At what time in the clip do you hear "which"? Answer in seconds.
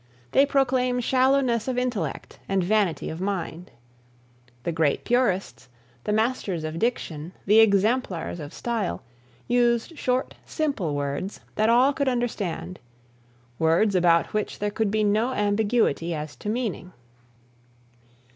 14.33-14.57